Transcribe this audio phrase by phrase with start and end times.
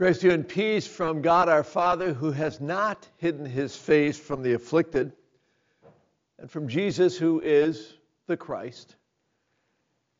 [0.00, 4.18] Grace to you and peace from God our Father, who has not hidden his face
[4.18, 5.12] from the afflicted,
[6.38, 8.96] and from Jesus, who is the Christ,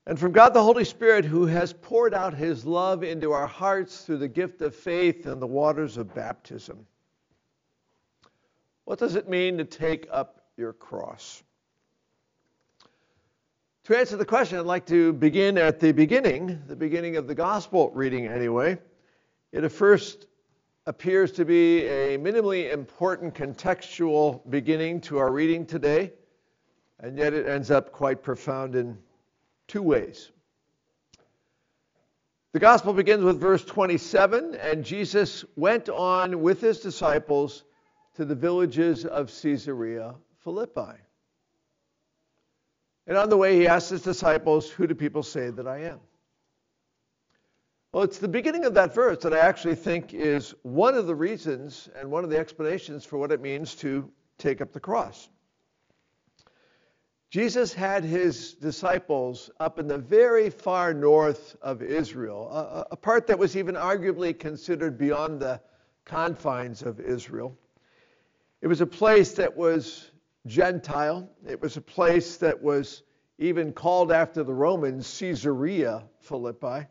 [0.07, 4.05] and from God the Holy Spirit, who has poured out his love into our hearts
[4.05, 6.87] through the gift of faith and the waters of baptism.
[8.85, 11.43] What does it mean to take up your cross?
[13.85, 17.35] To answer the question, I'd like to begin at the beginning, the beginning of the
[17.35, 18.79] gospel reading, anyway.
[19.53, 20.27] It at first
[20.87, 26.13] appears to be a minimally important contextual beginning to our reading today,
[27.01, 28.97] and yet it ends up quite profound in
[29.67, 30.31] two ways.
[32.53, 37.65] The gospel begins with verse 27 and Jesus went on with his disciples
[38.17, 40.99] to the villages of Caesarea Philippi.
[43.07, 46.01] And on the way, he asked his disciples, Who do people say that I am?
[47.93, 51.15] Well, it's the beginning of that verse that I actually think is one of the
[51.15, 55.29] reasons and one of the explanations for what it means to take up the cross.
[57.31, 63.27] Jesus had his disciples up in the very far north of Israel, a, a, part
[63.27, 65.61] that was even arguably considered beyond the
[66.05, 67.57] confines of Israel.
[68.63, 70.11] It was a place that was
[70.47, 71.29] Gentile.
[71.49, 73.03] It was a place that was
[73.39, 76.87] even called after the Romans Caesarea Philippi.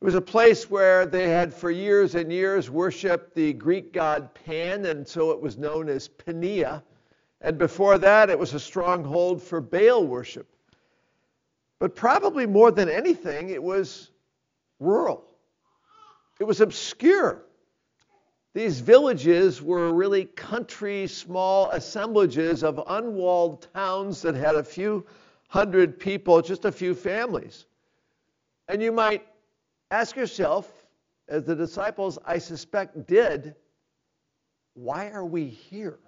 [0.00, 4.34] It was a place where they had for years and years worshiped the Greek god
[4.34, 6.82] Pan, and so it was known as Pania.
[7.40, 10.46] And before that, it was a stronghold for Baal worship.
[11.78, 14.10] But probably more than anything, it was
[14.80, 15.24] rural,
[16.40, 17.42] it was obscure.
[18.52, 25.06] These villages were really country, small assemblages of unwalled towns that had a few
[25.48, 27.66] hundred people, just a few families.
[28.68, 29.26] And you might
[29.90, 30.70] ask yourself,
[31.28, 33.54] as the disciples, I suspect, did,
[34.74, 35.98] why are we here?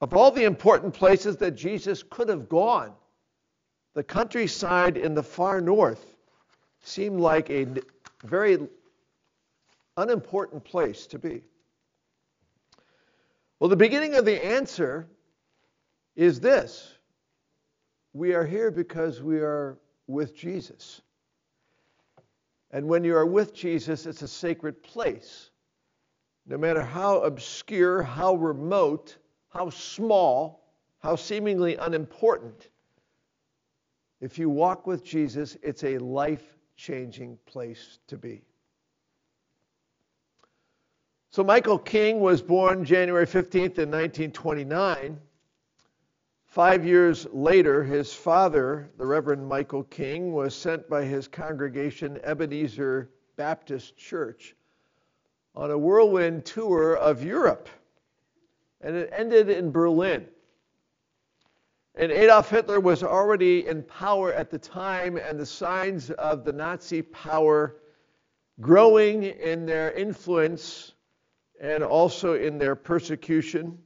[0.00, 2.92] Of all the important places that Jesus could have gone,
[3.94, 6.14] the countryside in the far north
[6.80, 7.66] seemed like a
[8.24, 8.58] very
[9.96, 11.42] unimportant place to be.
[13.58, 15.08] Well, the beginning of the answer
[16.14, 16.94] is this
[18.12, 21.02] we are here because we are with Jesus.
[22.70, 25.50] And when you are with Jesus, it's a sacred place.
[26.46, 29.16] No matter how obscure, how remote,
[29.48, 30.64] how small,
[31.00, 32.68] how seemingly unimportant,
[34.20, 38.42] if you walk with Jesus, it's a life changing place to be.
[41.30, 45.20] So Michael King was born January 15th in 1929.
[46.48, 53.10] Five years later, his father, the Reverend Michael King, was sent by his congregation, Ebenezer
[53.36, 54.56] Baptist Church,
[55.54, 57.68] on a whirlwind tour of Europe.
[58.80, 60.26] And it ended in Berlin.
[61.94, 66.52] And Adolf Hitler was already in power at the time, and the signs of the
[66.52, 67.76] Nazi power
[68.58, 70.92] growing in their influence
[71.60, 73.78] and also in their persecution,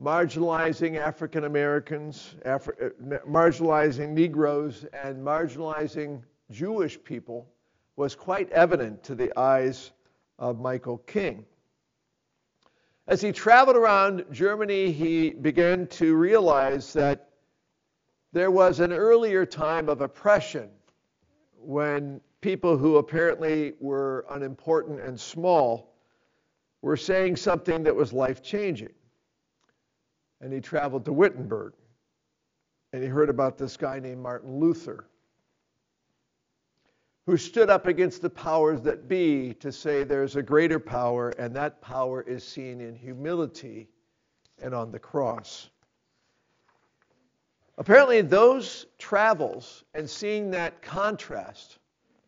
[0.00, 7.48] marginalizing African Americans, Afri- uh, marginalizing Negroes, and marginalizing Jewish people
[7.96, 9.92] was quite evident to the eyes
[10.38, 11.44] of Michael King.
[13.08, 17.30] As he traveled around Germany, he began to realize that
[18.32, 20.68] there was an earlier time of oppression
[21.58, 25.94] when people who apparently were unimportant and small
[26.82, 28.92] were saying something that was life changing.
[30.40, 31.72] And he traveled to Wittenberg
[32.92, 35.06] and he heard about this guy named Martin Luther
[37.26, 41.54] who stood up against the powers that be to say there's a greater power, and
[41.56, 43.88] that power is seen in humility
[44.62, 45.68] and on the cross.
[47.78, 51.78] Apparently, those travels and seeing that contrast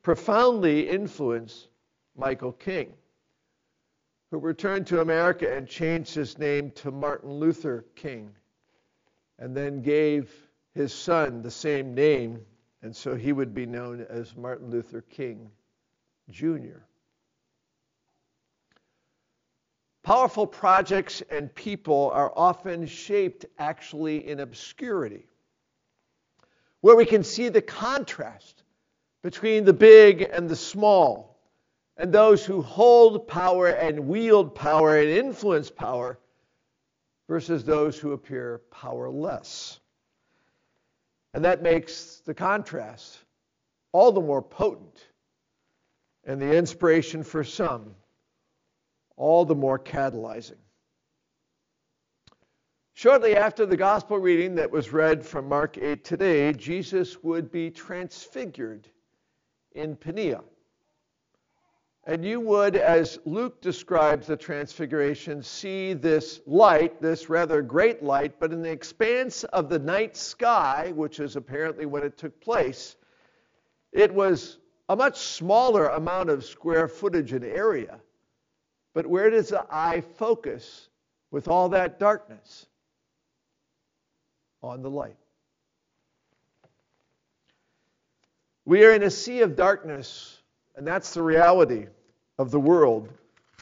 [0.03, 1.69] profoundly influenced
[2.17, 2.93] Michael King
[4.31, 8.31] who returned to America and changed his name to Martin Luther King,
[9.39, 10.31] and then gave
[10.75, 12.41] his son the same name,
[12.83, 15.51] and so he would be known as Martin Luther King
[16.31, 16.81] Jr.
[20.03, 25.27] Powerful projects and people are often shaped actually in obscurity,
[26.81, 28.63] where we can see the contrast
[29.23, 31.38] between the big and the small
[31.99, 36.19] and those who hold power and wield power and influence power
[37.29, 39.81] versus those who appear powerless.
[41.35, 43.19] And that makes the contrast
[43.93, 44.99] all the more potent
[46.25, 47.95] and the inspiration for some
[49.17, 50.59] all the more catalyzing.
[52.95, 57.71] Shortly after the gospel reading that was read from Mark 8 today, Jesus would be
[57.71, 58.89] transfigured
[59.73, 60.43] in Perea.
[62.09, 68.41] And you would, as Luke describes the transfiguration, see this light, this rather great light,
[68.41, 72.97] but in the expanse of the night sky, which is apparently when it took place,
[73.93, 74.57] it was
[74.89, 78.01] a much smaller amount of square footage and area.
[78.95, 80.89] But where does the eye focus
[81.31, 82.65] with all that darkness?
[84.63, 85.19] On the light.
[88.65, 90.39] We are in a sea of darkness,
[90.75, 91.89] and that's the reality
[92.39, 93.13] of the world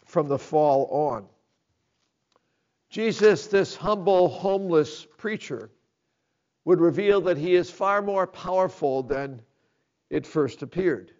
[0.05, 1.27] from the fall on.
[2.91, 5.71] Jesus, this humble, homeless preacher,
[6.65, 9.41] would reveal that he is far more powerful than
[10.11, 11.13] it first appeared.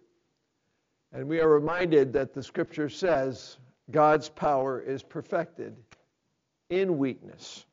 [1.11, 3.57] And we are reminded that the scripture says
[3.91, 5.75] God's power is perfected
[6.69, 7.65] in weakness.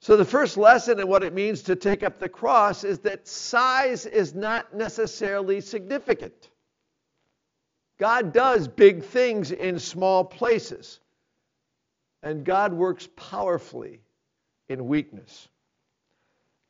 [0.00, 3.26] So, the first lesson in what it means to take up the cross is that
[3.26, 6.50] size is not necessarily significant.
[7.98, 11.00] God does big things in small places,
[12.22, 14.00] and God works powerfully
[14.68, 15.48] in weakness.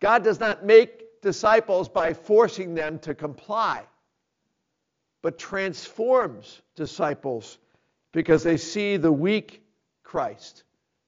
[0.01, 3.85] God does not make disciples by forcing them to comply
[5.25, 7.57] but transforms disciples
[8.13, 9.65] because they see the weak
[10.03, 10.65] Christ,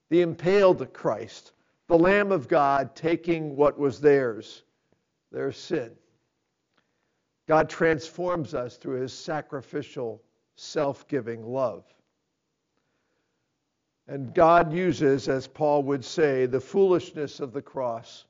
[0.09, 1.51] the impaled Christ,
[1.85, 4.63] the Lamb of God taking what was theirs,
[5.31, 5.91] their sin.
[7.47, 10.21] God transforms us through his sacrificial,
[10.55, 11.85] self giving love.
[14.07, 18.25] And God uses, as Paul would say, the foolishness of the cross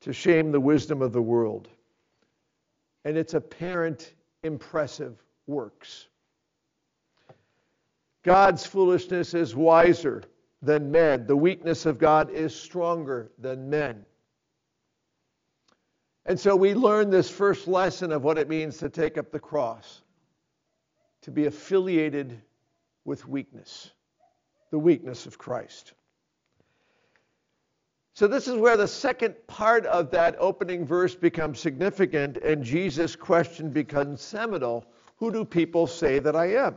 [0.00, 1.68] to shame the wisdom of the world.
[3.04, 6.08] And its apparent impressive works.
[8.22, 10.22] God's foolishness is wiser
[10.60, 11.26] than men.
[11.26, 14.04] The weakness of God is stronger than men.
[16.26, 19.40] And so we learn this first lesson of what it means to take up the
[19.40, 20.02] cross,
[21.22, 22.40] to be affiliated
[23.04, 23.90] with weakness,
[24.70, 25.94] the weakness of Christ.
[28.12, 33.16] So, this is where the second part of that opening verse becomes significant, and Jesus'
[33.16, 34.84] question becomes seminal
[35.16, 36.76] Who do people say that I am?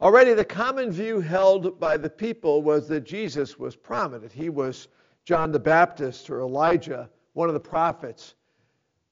[0.00, 4.30] Already, the common view held by the people was that Jesus was prominent.
[4.30, 4.88] He was
[5.24, 8.34] John the Baptist or Elijah, one of the prophets.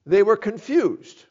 [0.06, 1.26] They were confused.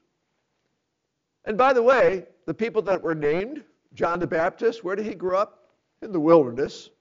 [1.44, 3.64] And by the way, the people that were named,
[3.96, 5.72] John the Baptist, where did he grow up?
[6.04, 6.92] In the wilderness.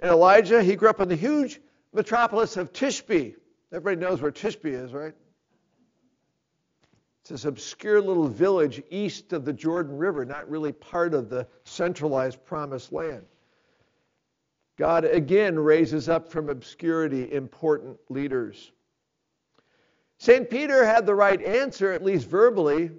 [0.00, 1.60] And Elijah, he grew up in the huge
[1.92, 3.36] metropolis of Tishbe.
[3.72, 5.14] Everybody knows where Tishbe is, right?
[7.20, 11.46] It's this obscure little village east of the Jordan River, not really part of the
[11.62, 13.24] centralized promised land.
[14.76, 18.72] God again raises up from obscurity important leaders.
[20.18, 20.50] St.
[20.50, 22.90] Peter had the right answer, at least verbally.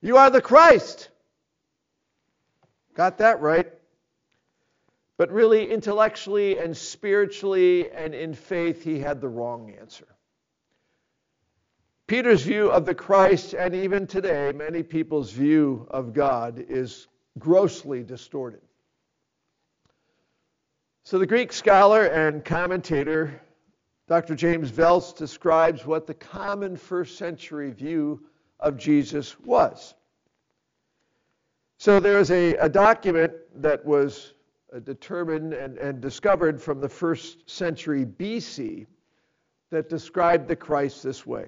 [0.00, 1.08] You are the Christ.
[2.94, 3.72] Got that right.
[5.16, 10.06] But really, intellectually and spiritually and in faith, he had the wrong answer.
[12.06, 17.06] Peter's view of the Christ, and even today, many people's view of God, is
[17.38, 18.60] grossly distorted.
[21.04, 23.40] So, the Greek scholar and commentator
[24.06, 24.34] Dr.
[24.34, 28.22] James Voelz describes what the common first century view
[28.60, 29.94] of Jesus was.
[31.78, 34.34] So, there is a, a document that was
[34.74, 38.86] uh, determined and, and discovered from the first century BC
[39.70, 41.46] that described the Christ this way.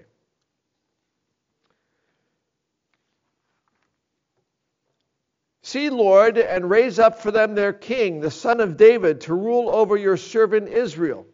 [5.63, 9.69] See, Lord, and raise up for them their king, the son of David, to rule
[9.69, 11.27] over your servant Israel.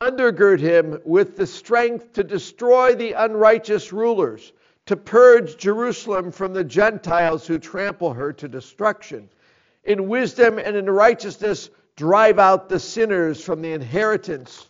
[0.00, 4.52] Undergird him with the strength to destroy the unrighteous rulers,
[4.86, 9.28] to purge Jerusalem from the Gentiles who trample her to destruction
[9.84, 14.66] in wisdom and in righteousness, drive out the sinners from the inheritance,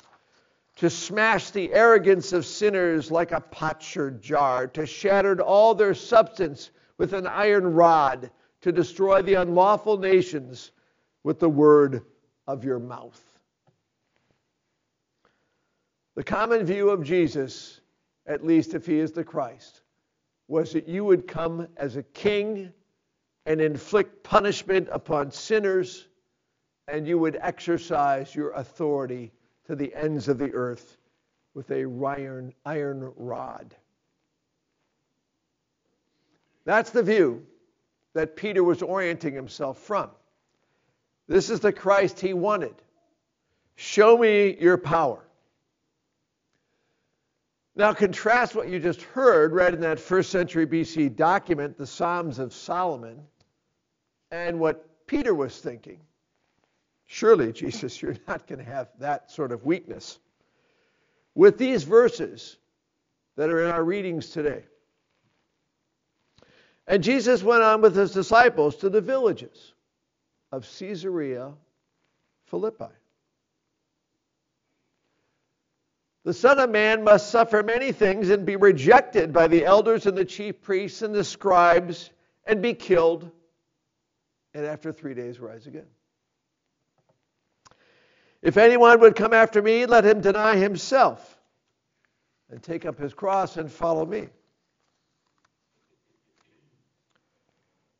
[0.76, 6.70] to smash the arrogance of sinners like a potsherd jar, to shatter all their substance
[6.96, 8.30] with an iron rod,
[8.60, 10.70] to destroy the unlawful nations
[11.22, 12.02] with the word
[12.46, 13.27] of your mouth.
[16.18, 17.80] The common view of Jesus,
[18.26, 19.82] at least if he is the Christ,
[20.48, 22.72] was that you would come as a king
[23.46, 26.08] and inflict punishment upon sinners,
[26.88, 29.30] and you would exercise your authority
[29.68, 30.96] to the ends of the earth
[31.54, 33.76] with a iron, iron rod.
[36.64, 37.46] That's the view
[38.14, 40.10] that Peter was orienting himself from.
[41.28, 42.74] This is the Christ he wanted.
[43.76, 45.22] Show me your power.
[47.78, 52.40] Now, contrast what you just heard read in that first century BC document, the Psalms
[52.40, 53.22] of Solomon,
[54.32, 56.00] and what Peter was thinking.
[57.06, 60.18] Surely, Jesus, you're not going to have that sort of weakness.
[61.36, 62.56] With these verses
[63.36, 64.64] that are in our readings today.
[66.88, 69.72] And Jesus went on with his disciples to the villages
[70.50, 71.52] of Caesarea
[72.46, 72.92] Philippi.
[76.28, 80.14] The Son of Man must suffer many things and be rejected by the elders and
[80.14, 82.10] the chief priests and the scribes
[82.44, 83.30] and be killed,
[84.52, 85.86] and after three days rise again.
[88.42, 91.38] If anyone would come after me, let him deny himself
[92.50, 94.28] and take up his cross and follow me.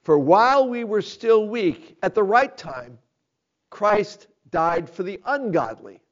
[0.03, 2.99] For while we were still weak, at the right time,
[3.71, 6.03] Christ died for the ungodly.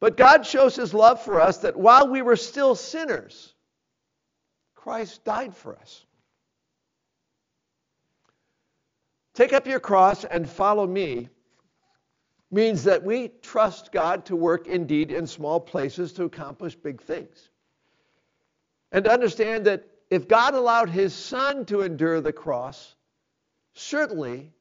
[0.00, 3.54] But God shows his love for us that while we were still sinners,
[4.74, 6.04] Christ died for us.
[9.34, 11.28] Take up your cross and follow me
[12.50, 17.50] means that we trust God to work indeed in small places to accomplish big things.
[18.92, 22.94] And understand that if God allowed his son to endure the cross,
[23.74, 24.52] certainly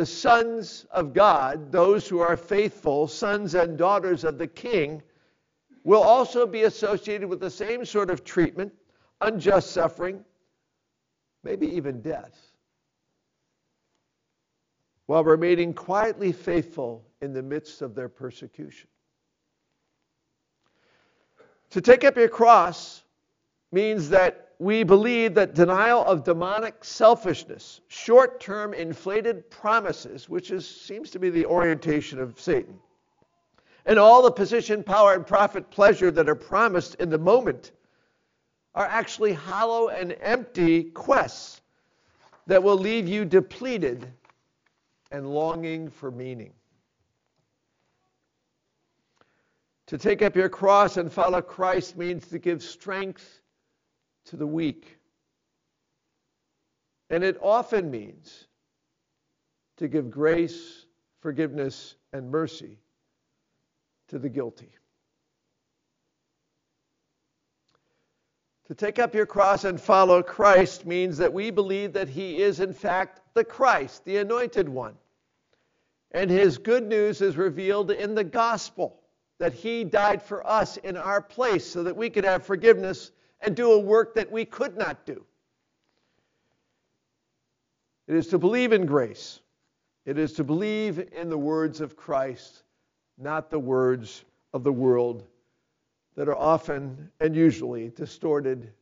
[0.00, 5.02] the sons of God, those who are faithful, sons and daughters of the king,
[5.84, 8.72] will also be associated with the same sort of treatment,
[9.20, 10.24] unjust suffering,
[11.44, 12.34] maybe even death,
[15.04, 18.88] while remaining quietly faithful in the midst of their persecution.
[21.72, 23.02] To take up your cross
[23.70, 30.68] means that we believe that denial of demonic selfishness, short term inflated promises, which is,
[30.68, 32.78] seems to be the orientation of Satan,
[33.86, 37.72] and all the position, power, and profit pleasure that are promised in the moment
[38.74, 41.62] are actually hollow and empty quests
[42.46, 44.12] that will leave you depleted
[45.10, 46.52] and longing for meaning.
[49.86, 53.39] To take up your cross and follow Christ means to give strength
[54.30, 54.98] to the weak.
[57.10, 58.46] And it often means
[59.78, 60.86] to give grace,
[61.20, 62.78] forgiveness, and mercy
[64.08, 64.70] to the guilty.
[68.68, 72.60] To take up your cross and follow Christ means that we believe that he is,
[72.60, 74.94] in fact, the Christ, the anointed one.
[76.12, 79.00] And his good news is revealed in the gospel
[79.40, 83.10] that he died for us in our place so that we could have forgiveness
[83.40, 85.24] and do a work that we could not do.
[88.06, 89.40] It is to believe in grace.
[90.04, 92.64] It is to believe in the words of Christ,
[93.18, 95.24] not the words of the world
[96.16, 98.72] that are often and usually distorted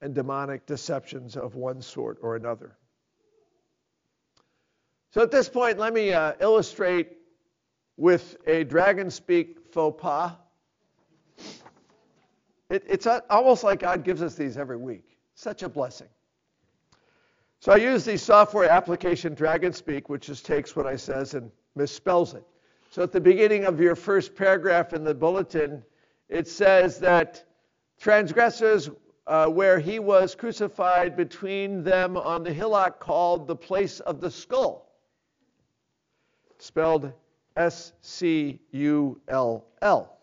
[0.00, 2.76] and demonic deceptions of one sort or another.
[5.12, 7.16] So at this point, let me uh, illustrate
[7.96, 10.32] with a dragon speak faux pas
[12.70, 15.16] it, it's almost like God gives us these every week.
[15.34, 16.08] Such a blessing.
[17.60, 22.34] So I use the software application DragonSpeak, which just takes what I says and misspells
[22.34, 22.44] it.
[22.90, 25.82] So at the beginning of your first paragraph in the bulletin,
[26.28, 27.44] it says that
[28.00, 28.90] transgressors
[29.26, 34.30] uh, where he was crucified between them on the hillock called the place of the
[34.30, 34.90] skull,
[36.58, 37.12] spelled
[37.56, 40.17] S C U L L.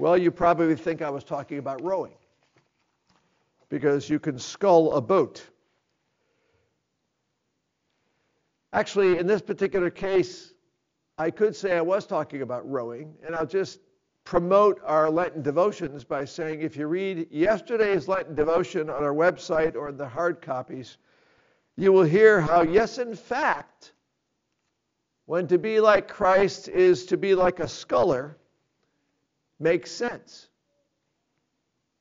[0.00, 2.14] Well, you probably think I was talking about rowing
[3.68, 5.46] because you can scull a boat.
[8.72, 10.54] Actually, in this particular case,
[11.18, 13.80] I could say I was talking about rowing, and I'll just
[14.24, 19.76] promote our Lenten devotions by saying if you read yesterday's Lenten devotion on our website
[19.76, 20.96] or in the hard copies,
[21.76, 23.92] you will hear how, yes, in fact,
[25.26, 28.38] when to be like Christ is to be like a sculler,
[29.60, 30.48] makes sense.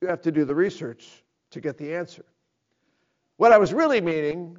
[0.01, 1.07] You have to do the research
[1.51, 2.23] to get the answer.
[3.37, 4.57] What I was really meaning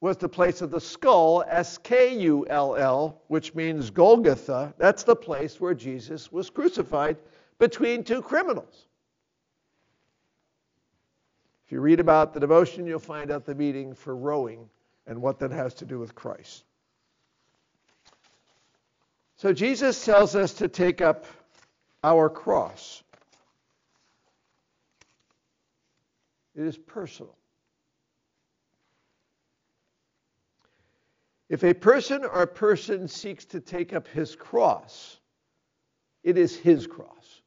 [0.00, 4.74] was the place of the skull, S K U L L, which means Golgotha.
[4.78, 7.16] That's the place where Jesus was crucified
[7.58, 8.86] between two criminals.
[11.66, 14.68] If you read about the devotion, you'll find out the meaning for rowing
[15.06, 16.64] and what that has to do with Christ.
[19.36, 21.26] So Jesus tells us to take up
[22.06, 23.02] our cross.
[26.54, 27.34] It is personal.
[31.48, 35.18] If a person or person seeks to take up his cross,
[36.22, 37.42] it is his cross.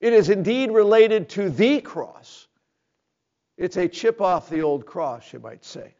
[0.00, 2.46] It is indeed related to the cross.
[3.56, 5.94] It's a chip off the old cross, you might say.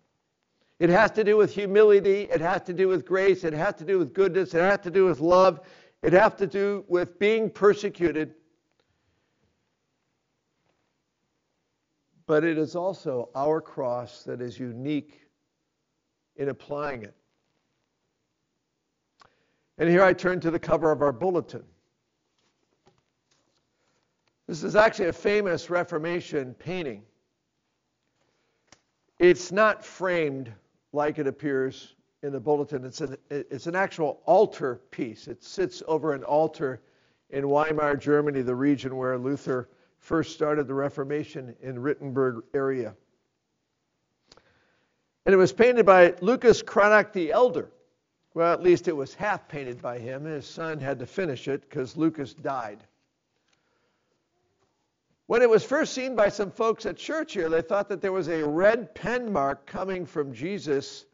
[0.79, 3.85] It has to do with humility, it has to do with grace, it has to
[3.85, 5.61] do with goodness, it has to do with love,
[6.05, 8.35] it has to do with being persecuted.
[12.27, 15.23] But it is also our cross that is unique
[16.37, 17.15] in applying it.
[19.79, 21.65] And here I turn to the cover of our bulletin.
[24.47, 27.03] This is actually a famous Reformation painting.
[29.19, 30.53] It's not framed
[30.93, 32.85] like it appears in the bulletin.
[32.85, 35.29] It's an, it's an actual altar piece.
[35.29, 36.81] It sits over an altar
[37.31, 42.95] in Weimar, Germany, the region where Luther first started the Reformation in Wittenberg area.
[45.27, 47.71] And it was painted by Lucas Cranach the Elder.
[48.33, 50.25] Well, at least it was half painted by him.
[50.25, 52.83] His son had to finish it because Lucas died.
[55.27, 58.13] When it was first seen by some folks at church here, they thought that there
[58.13, 61.07] was a red pen mark coming from Jesus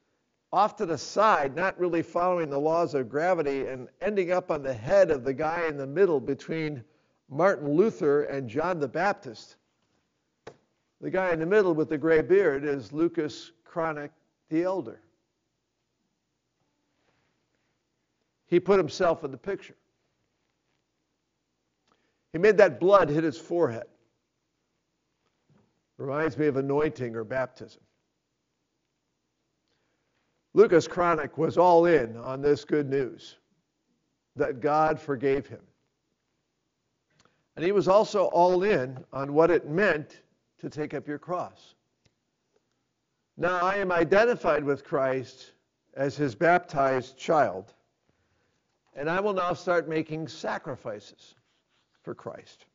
[0.53, 4.63] off to the side, not really following the laws of gravity, and ending up on
[4.63, 6.83] the head of the guy in the middle between
[7.29, 9.57] Martin Luther and John the Baptist.
[11.01, 14.11] The guy in the middle with the gray beard is Lucas Cranach
[14.49, 15.01] the elder.
[18.47, 19.77] He put himself in the picture.
[22.33, 23.87] He made that blood hit his forehead.
[25.97, 27.81] Reminds me of anointing or baptism.
[30.55, 33.37] Lucas Cranach was all in on this good news
[34.37, 35.61] that God forgave him.
[37.57, 40.23] And he was also all in on what it meant
[40.59, 41.75] to take up your cross.
[43.37, 45.53] Now I am identified with Christ
[45.95, 47.75] as his baptized child,
[48.95, 51.35] and I will now start making sacrifices
[52.03, 52.67] for Christ.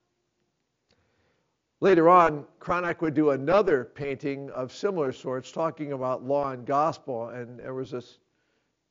[1.86, 7.30] Later on, Cranach would do another painting of similar sorts, talking about law and gospel,
[7.30, 8.18] and there was this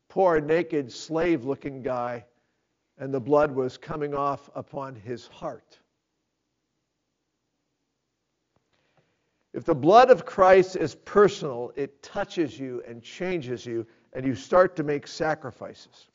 [0.08, 2.24] poor, naked, slave looking guy,
[2.96, 5.76] and the blood was coming off upon his heart.
[9.52, 14.36] If the blood of Christ is personal, it touches you and changes you, and you
[14.36, 16.06] start to make sacrifices.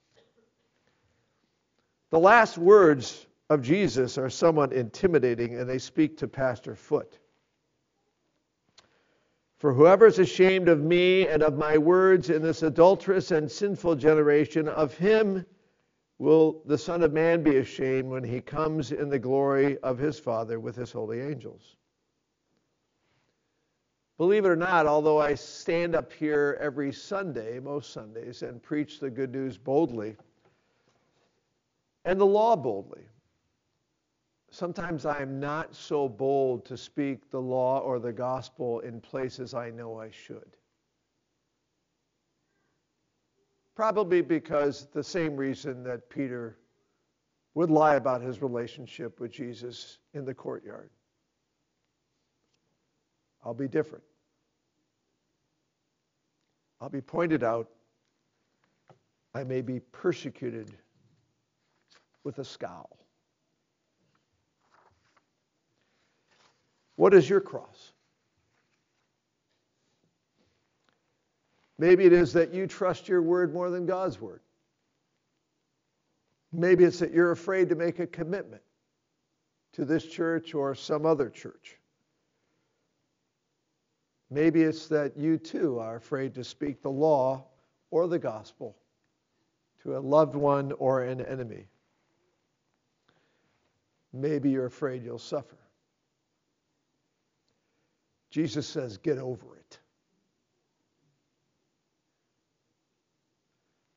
[2.09, 7.17] The last words of Jesus are somewhat intimidating, and they speak to Pastor Foot.
[9.57, 13.95] For whoever is ashamed of me and of my words in this adulterous and sinful
[13.95, 15.45] generation, of him
[16.17, 20.19] will the Son of Man be ashamed when he comes in the glory of his
[20.19, 21.75] Father with his holy angels.
[24.17, 28.99] Believe it or not, although I stand up here every Sunday, most Sundays, and preach
[28.99, 30.15] the good news boldly
[32.05, 33.03] and the law boldly,
[34.51, 39.53] sometimes I am not so bold to speak the law or the gospel in places
[39.53, 40.55] I know I should.
[43.75, 46.57] Probably because the same reason that Peter
[47.53, 50.89] would lie about his relationship with Jesus in the courtyard.
[53.43, 54.03] I'll be different.
[56.81, 57.69] I'll be pointed out.
[59.33, 60.75] I may be persecuted
[62.23, 62.97] with a scowl.
[66.99, 67.93] What is your cross?
[71.77, 74.41] Maybe it is that you trust your word more than God's word.
[76.51, 78.61] Maybe it's that you're afraid to make a commitment
[79.71, 81.77] to this church or some other church.
[84.29, 87.45] Maybe it's that you too are afraid to speak the law
[87.91, 88.75] or the gospel
[89.83, 91.65] to a loved one or an enemy.
[94.11, 95.55] Maybe you're afraid you'll suffer.
[98.29, 99.79] Jesus says, get over it.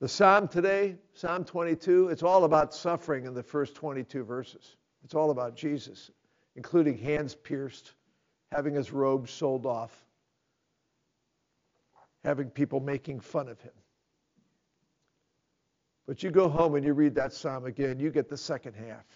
[0.00, 4.76] The psalm today, Psalm 22, it's all about suffering in the first 22 verses.
[5.04, 6.10] It's all about Jesus,
[6.56, 7.92] including hands pierced,
[8.50, 9.96] having his robe sold off,
[12.24, 13.72] having people making fun of him.
[16.06, 19.06] But you go home and you read that psalm again, you get the second half.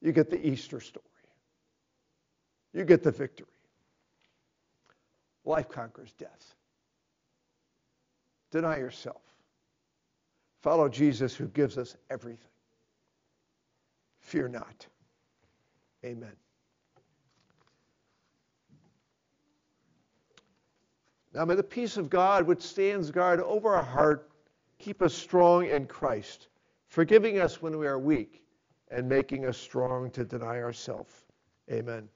[0.00, 1.04] You get the Easter story.
[2.72, 3.46] You get the victory.
[5.44, 6.54] Life conquers death.
[8.50, 9.22] Deny yourself.
[10.62, 12.48] Follow Jesus who gives us everything.
[14.20, 14.86] Fear not.
[16.04, 16.32] Amen.
[21.34, 24.30] Now may the peace of God, which stands guard over our heart,
[24.78, 26.48] keep us strong in Christ,
[26.86, 28.42] forgiving us when we are weak
[28.90, 31.24] and making us strong to deny ourselves.
[31.70, 32.08] Amen.